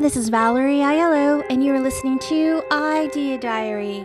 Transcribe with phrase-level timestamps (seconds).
[0.00, 4.02] this is Valerie Aiello, and you are listening to Idea Diary.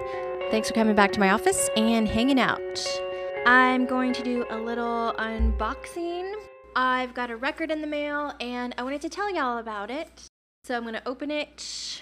[0.52, 2.86] Thanks for coming back to my office and hanging out.
[3.46, 6.34] I'm going to do a little unboxing.
[6.76, 10.28] I've got a record in the mail, and I wanted to tell y'all about it.
[10.66, 12.02] So I'm going to open it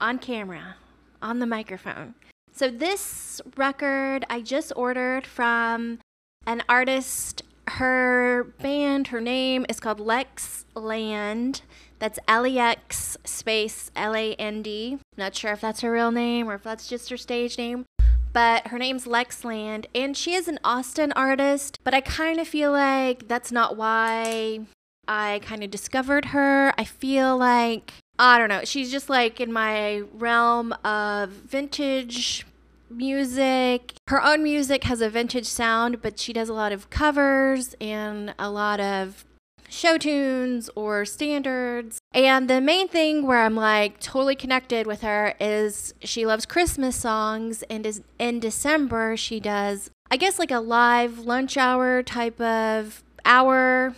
[0.00, 0.76] on camera,
[1.20, 2.14] on the microphone.
[2.52, 5.98] So this record I just ordered from
[6.46, 7.42] an artist.
[7.68, 11.60] Her band, her name is called Lex Land.
[11.98, 14.98] That's L E X space L A N D.
[15.16, 17.84] Not sure if that's her real name or if that's just her stage name.
[18.32, 21.78] But her name's Lex Land, and she is an Austin artist.
[21.82, 24.60] But I kind of feel like that's not why
[25.08, 26.72] I kind of discovered her.
[26.78, 32.46] I feel like, I don't know, she's just like in my realm of vintage
[32.90, 33.94] music.
[34.08, 38.34] Her own music has a vintage sound, but she does a lot of covers and
[38.38, 39.24] a lot of
[39.68, 41.98] show tunes or standards.
[42.12, 46.96] And the main thing where I'm like totally connected with her is she loves Christmas
[46.96, 52.40] songs and is in December she does I guess like a live lunch hour type
[52.40, 53.94] of hour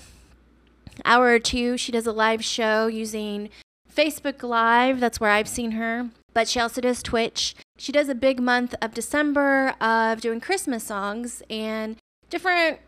[1.05, 3.49] hour or two she does a live show using
[3.95, 5.01] Facebook Live.
[5.01, 6.11] That's where I've seen her.
[6.33, 7.55] But she also does Twitch.
[7.77, 11.97] She does a big month of December of doing Christmas songs and
[12.29, 12.79] different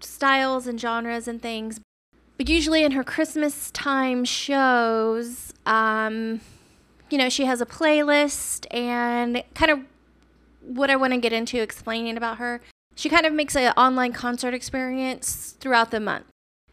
[0.00, 1.80] styles and genres and things.
[2.40, 6.40] But usually in her Christmas time shows, um,
[7.10, 9.80] you know, she has a playlist and kind of
[10.62, 12.62] what I want to get into explaining about her.
[12.94, 16.28] She kind of makes an online concert experience throughout the month.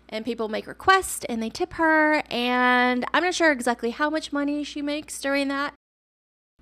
[0.07, 2.23] And people make requests and they tip her.
[2.31, 5.73] And I'm not sure exactly how much money she makes during that.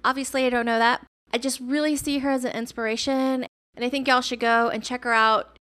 [0.03, 1.05] Obviously, I don't know that.
[1.31, 3.45] I just really see her as an inspiration.
[3.75, 5.54] And I think y'all should go and check her out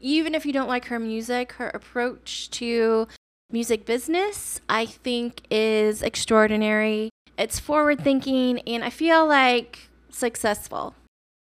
[0.00, 3.06] even if you don't like her music, her approach to
[3.50, 7.10] music business, I think, is extraordinary.
[7.36, 10.94] It's forward thinking, and I feel like successful.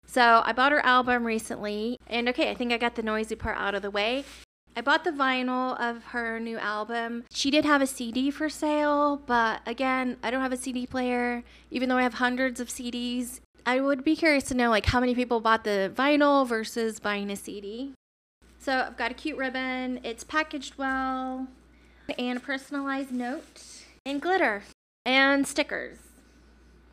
[0.05, 3.57] So I bought her album recently, and okay, I think I got the noisy part
[3.57, 4.25] out of the way.
[4.75, 7.25] I bought the vinyl of her new album.
[7.31, 11.43] She did have a CD for sale, but again, I don't have a CD player,
[11.69, 13.39] even though I have hundreds of CDs.
[13.65, 17.29] I would be curious to know like how many people bought the vinyl versus buying
[17.29, 17.93] a CD.
[18.63, 19.99] So I've got a cute ribbon.
[20.05, 21.47] It's packaged well
[22.17, 23.61] and a personalized note
[24.05, 24.63] and glitter
[25.05, 25.97] and stickers.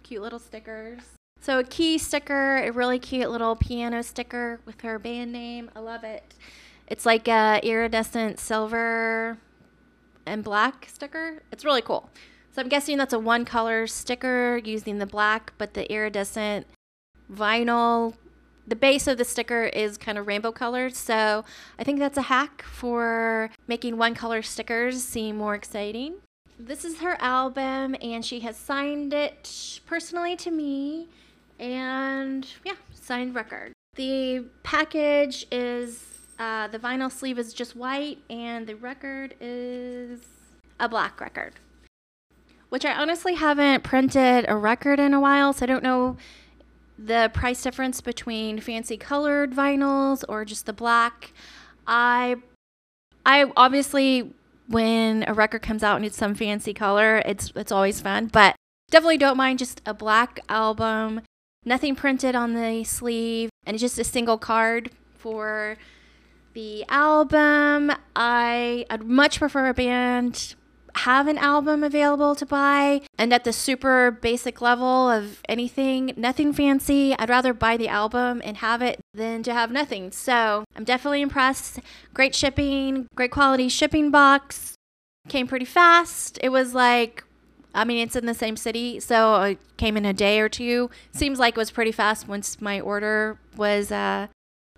[0.03, 0.99] Cute little stickers.
[1.41, 5.71] So a key sticker, a really cute little piano sticker with her band name.
[5.77, 6.35] I love it.
[6.89, 9.39] It's like a iridescent silver
[10.27, 11.45] and black sticker.
[11.53, 12.11] It's really cool.
[12.51, 16.67] So I'm guessing that's a one color sticker using the black, but the iridescent
[17.33, 18.15] vinyl
[18.71, 21.45] the base of the sticker is kind of rainbow colored, so
[21.79, 26.15] I think that's a hack for making one color stickers seem more exciting.
[26.57, 31.09] This is her album, and she has signed it personally to me,
[31.59, 33.73] and yeah, signed record.
[33.97, 36.05] The package is
[36.39, 40.21] uh, the vinyl sleeve is just white, and the record is
[40.79, 41.55] a black record.
[42.69, 46.17] Which I honestly haven't printed a record in a while, so I don't know
[47.05, 51.33] the price difference between fancy colored vinyls or just the black.
[51.87, 52.37] I
[53.25, 54.33] I obviously
[54.69, 58.55] when a record comes out and it's some fancy color, it's it's always fun, but
[58.91, 61.23] definitely don't mind just a black album,
[61.65, 65.77] nothing printed on the sleeve, and just a single card for
[66.53, 67.93] the album.
[68.15, 70.55] I I'd much prefer a band
[71.01, 76.53] have an album available to buy and at the super basic level of anything, nothing
[76.53, 80.11] fancy, I'd rather buy the album and have it than to have nothing.
[80.13, 81.81] So I'm definitely impressed.
[82.13, 84.75] Great shipping, great quality shipping box.
[85.29, 86.39] Came pretty fast.
[86.43, 87.25] It was like,
[87.75, 90.91] I mean, it's in the same city, so it came in a day or two.
[91.13, 94.27] Seems like it was pretty fast once my order was uh,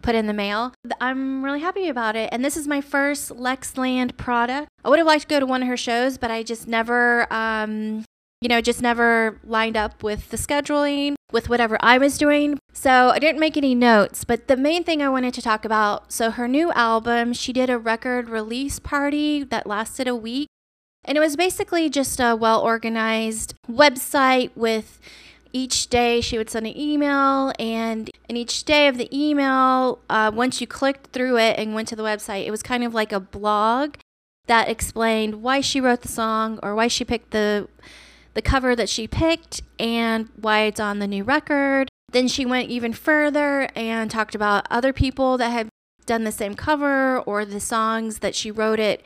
[0.02, 0.72] put in the mail.
[1.00, 2.28] I'm really happy about it.
[2.32, 4.68] And this is my first Lex Land product.
[4.84, 7.32] I would have liked to go to one of her shows, but I just never,
[7.32, 8.04] um,
[8.40, 12.58] you know, just never lined up with the scheduling, with whatever I was doing.
[12.72, 14.25] So I didn't make any notes.
[14.25, 17.70] But the main thing I wanted to talk about so her new album, she did
[17.70, 20.49] a record release party that lasted a week.
[21.04, 25.00] And it was basically just a well organized website with
[25.52, 30.31] each day she would send an email and in each day of the email uh,
[30.34, 33.12] once you clicked through it and went to the website it was kind of like
[33.12, 33.96] a blog
[34.46, 37.69] that explained why she wrote the song or why she picked the
[38.34, 41.88] the cover that she picked and why it's on the new record.
[42.12, 45.69] Then she went even further and talked about other people that had
[46.06, 49.04] done the same cover or the songs that she wrote it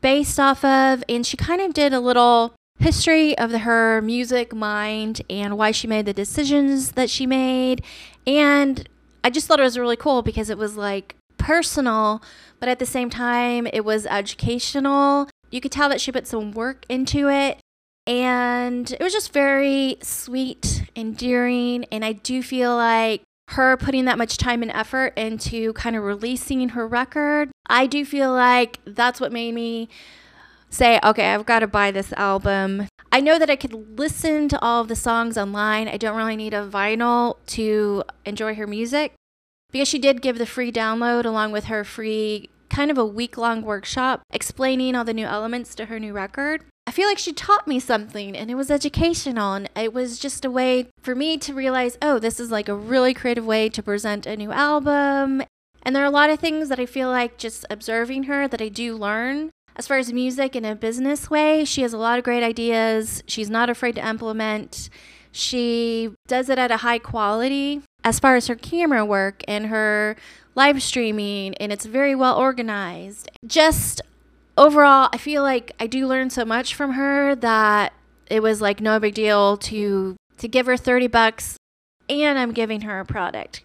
[0.00, 5.22] based off of and she kind of did a little history of her music mind
[5.28, 7.84] and why she made the decisions that she made.
[8.26, 8.88] And
[9.24, 12.22] I just thought it was really cool because it was like personal,
[12.60, 15.28] but at the same time, it was educational.
[15.50, 17.58] You could tell that she put some work into it.
[18.06, 21.84] And it was just very sweet, endearing.
[21.92, 26.02] And I do feel like her putting that much time and effort into kind of
[26.02, 29.88] releasing her record, I do feel like that's what made me
[30.70, 32.88] say, okay, I've got to buy this album.
[33.10, 35.88] I know that I could listen to all of the songs online.
[35.88, 39.14] I don't really need a vinyl to enjoy her music
[39.70, 43.38] because she did give the free download along with her free kind of a week
[43.38, 46.64] long workshop explaining all the new elements to her new record.
[46.86, 50.44] I feel like she taught me something and it was educational and it was just
[50.44, 53.82] a way for me to realize, oh, this is like a really creative way to
[53.82, 55.42] present a new album.
[55.82, 58.62] And there are a lot of things that I feel like just observing her that
[58.62, 59.50] I do learn.
[59.78, 63.22] As far as music in a business way, she has a lot of great ideas.
[63.26, 64.90] She's not afraid to implement.
[65.30, 70.16] She does it at a high quality as far as her camera work and her
[70.56, 73.30] live streaming, and it's very well organized.
[73.46, 74.02] Just
[74.56, 77.92] overall, I feel like I do learn so much from her that
[78.28, 81.56] it was like no big deal to to give her 30 bucks
[82.08, 83.62] and I'm giving her a product.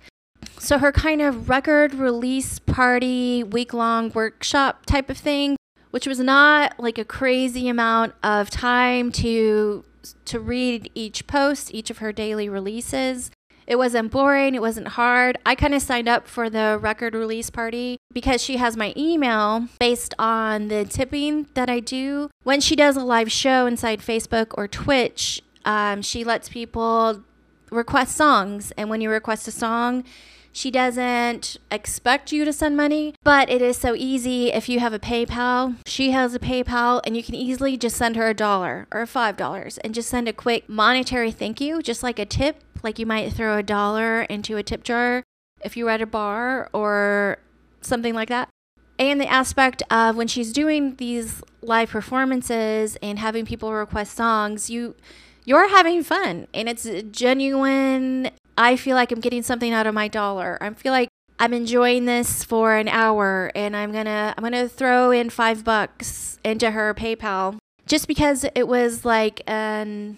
[0.59, 5.55] So her kind of record release party week long workshop type of thing,
[5.93, 9.85] which was not like a crazy amount of time to
[10.25, 13.29] to read each post, each of her daily releases.
[13.67, 15.37] It wasn't boring, it wasn't hard.
[15.45, 19.67] I kind of signed up for the record release party because she has my email
[19.79, 22.31] based on the tipping that I do.
[22.41, 27.21] When she does a live show inside Facebook or Twitch, um, she lets people
[27.69, 28.73] request songs.
[28.77, 30.05] And when you request a song,
[30.53, 34.93] she doesn't expect you to send money, but it is so easy if you have
[34.93, 35.75] a PayPal.
[35.85, 39.35] She has a PayPal, and you can easily just send her a dollar or five
[39.35, 43.05] dollars and just send a quick monetary thank you, just like a tip like you
[43.05, 45.23] might throw a dollar into a tip jar
[45.63, 47.37] if you were at a bar or
[47.81, 48.49] something like that.
[48.99, 54.69] And the aspect of when she's doing these live performances and having people request songs,
[54.69, 54.95] you
[55.45, 58.31] you're having fun and it's genuine.
[58.57, 60.57] I feel like I'm getting something out of my dollar.
[60.61, 61.09] I feel like
[61.39, 65.29] I'm enjoying this for an hour and I'm going to I'm going to throw in
[65.29, 70.17] 5 bucks into her PayPal just because it was like an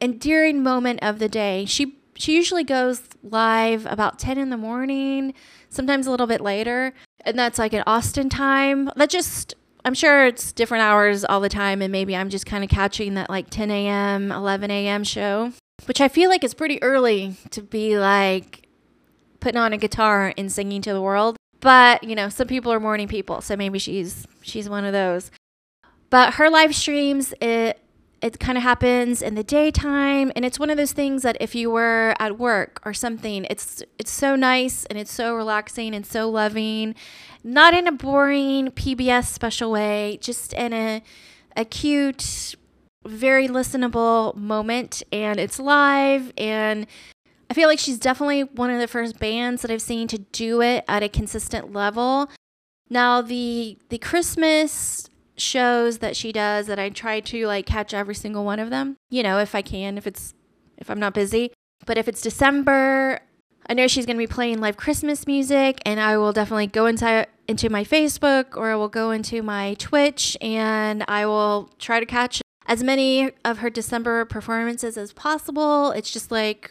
[0.00, 1.64] endearing moment of the day.
[1.64, 5.34] She she usually goes live about 10 in the morning,
[5.70, 6.92] sometimes a little bit later.
[7.20, 8.90] And that's like an Austin time.
[8.96, 9.54] That just,
[9.84, 11.80] I'm sure it's different hours all the time.
[11.80, 15.04] And maybe I'm just kind of catching that like 10 a.m., 11 a.m.
[15.04, 15.52] show,
[15.88, 18.68] which I feel like is pretty early to be like
[19.40, 21.36] putting on a guitar and singing to the world.
[21.60, 23.40] But, you know, some people are morning people.
[23.40, 25.30] So maybe she's, she's one of those.
[26.10, 27.80] But her live streams, it,
[28.20, 31.54] it kind of happens in the daytime and it's one of those things that if
[31.54, 36.04] you were at work or something it's it's so nice and it's so relaxing and
[36.04, 36.96] so loving
[37.44, 41.00] not in a boring pbs special way just in a
[41.56, 42.56] a cute
[43.08, 46.86] very listenable moment and it's live and
[47.50, 50.60] I feel like she's definitely one of the first bands that I've seen to do
[50.60, 52.30] it at a consistent level.
[52.90, 58.14] Now the the Christmas shows that she does that I try to like catch every
[58.14, 60.34] single one of them, you know, if I can, if it's
[60.76, 61.52] if I'm not busy.
[61.86, 63.20] But if it's December,
[63.66, 66.86] I know she's going to be playing live Christmas music and I will definitely go
[66.86, 72.00] inside into my Facebook or I will go into my Twitch and I will try
[72.00, 75.90] to catch as many of her December performances as possible.
[75.90, 76.70] It's just like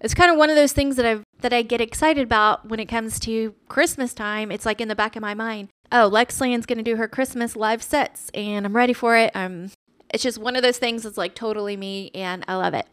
[0.00, 2.80] it's kind of one of those things that I that I get excited about when
[2.80, 4.50] it comes to Christmas time.
[4.50, 7.08] It's like in the back of my mind oh, Lex Land's going to do her
[7.08, 9.34] Christmas live sets and I'm ready for it.
[9.34, 9.70] Um,
[10.12, 12.86] it's just one of those things that's like totally me and I love it.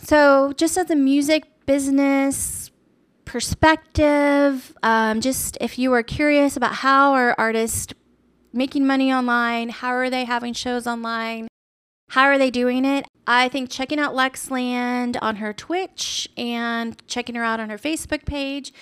[0.00, 2.70] So, just as a music business
[3.24, 7.92] perspective, um, just if you are curious about how are artists
[8.52, 11.48] making money online, how are they having shows online,
[12.08, 13.06] how are they doing it?
[13.26, 17.78] I think checking out Lex Land on her Twitch and checking her out on her
[17.78, 18.72] Facebook page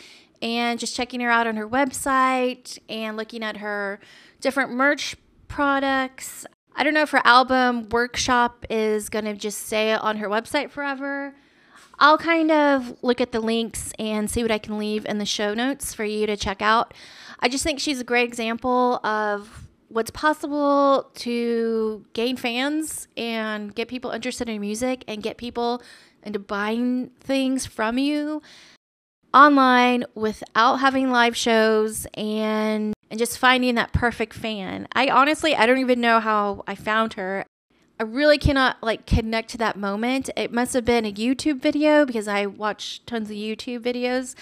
[0.41, 3.99] and just checking her out on her website and looking at her
[4.41, 5.17] different merch
[5.49, 6.47] products.
[6.77, 10.71] I don't know if her album workshop is going to just stay on her website
[10.71, 11.35] forever.
[11.99, 15.25] I'll kind of look at the links and see what I can leave in the
[15.25, 16.93] show notes for you to check out.
[17.41, 19.66] I just think she's a great example of
[19.97, 25.81] what's possible to gain fans and get people interested in music and get people
[26.23, 28.43] into buying things from you
[29.33, 34.87] online without having live shows and and just finding that perfect fan.
[34.93, 37.47] I honestly I don't even know how I found her.
[37.99, 40.29] I really cannot like connect to that moment.
[40.37, 44.35] It must have been a YouTube video because I watch tons of YouTube videos.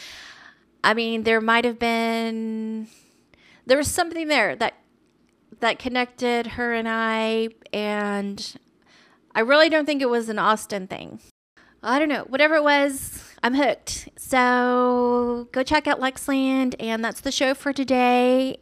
[0.83, 2.89] I mean, there might have been
[3.67, 4.75] there was something there that
[5.65, 8.57] that connected her and I and
[9.35, 11.21] I really don't think it was an Austin thing.
[11.83, 12.25] I don't know.
[12.29, 14.09] Whatever it was, I'm hooked.
[14.17, 18.59] So go check out Lex Land and that's the show for today.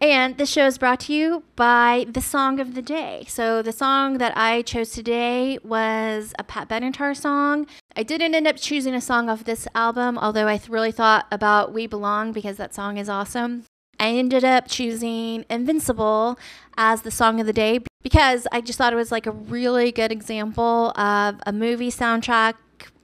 [0.00, 3.24] And this show is brought to you by the song of the day.
[3.28, 7.68] So, the song that I chose today was a Pat Benatar song.
[7.94, 11.72] I didn't end up choosing a song off this album, although I really thought about
[11.72, 13.62] We Belong because that song is awesome.
[14.02, 16.36] I ended up choosing Invincible
[16.76, 19.92] as the song of the day because I just thought it was like a really
[19.92, 22.54] good example of a movie soundtrack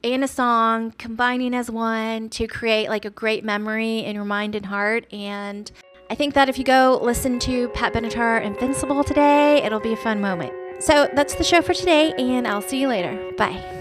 [0.03, 4.57] and a song combining as one to create like a great memory in your mind
[4.57, 5.07] and heart.
[5.13, 5.71] And
[6.11, 9.97] I think that if you go listen to Pat Benatar Invincible today, it'll be a
[9.97, 10.53] fun moment.
[10.81, 13.33] So that's the show for today, and I'll see you later.
[13.37, 13.78] Bye.